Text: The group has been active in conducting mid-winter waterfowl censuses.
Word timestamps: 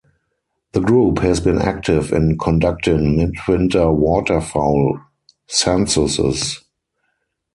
The 0.71 0.79
group 0.81 1.19
has 1.19 1.39
been 1.41 1.61
active 1.61 2.11
in 2.11 2.35
conducting 2.39 3.17
mid-winter 3.17 3.91
waterfowl 3.91 4.99
censuses. 5.45 6.63